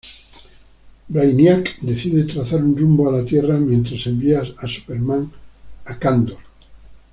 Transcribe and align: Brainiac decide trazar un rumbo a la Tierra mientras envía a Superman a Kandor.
Brainiac 1.09 1.77
decide 1.79 2.23
trazar 2.23 2.63
un 2.63 2.75
rumbo 2.75 3.07
a 3.07 3.11
la 3.19 3.23
Tierra 3.23 3.57
mientras 3.59 4.07
envía 4.07 4.41
a 4.57 4.67
Superman 4.67 5.31
a 5.85 5.99
Kandor. 5.99 6.39